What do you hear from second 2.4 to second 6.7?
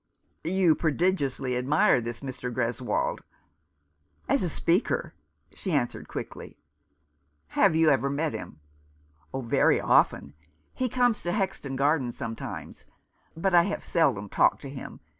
Greswold?"" As a speaker," she answered quickly."